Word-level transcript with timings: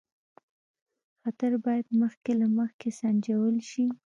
خطر 1.21 1.51
باید 1.65 1.87
مخکې 2.01 2.31
له 2.41 2.47
مخکې 2.57 2.89
سنجول 2.99 3.55
شي. 3.69 3.85